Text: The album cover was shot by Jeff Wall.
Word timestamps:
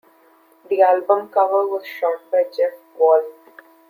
The 0.67 0.81
album 0.81 1.29
cover 1.29 1.67
was 1.67 1.85
shot 1.85 2.21
by 2.31 2.45
Jeff 2.57 2.73
Wall. 2.97 3.23